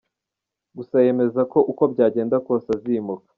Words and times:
Gusa 0.77 0.95
yemeza 1.05 1.41
ko 1.51 1.57
uko 1.71 1.83
byagenda 1.93 2.35
kose 2.45 2.67
izimuka. 2.77 3.25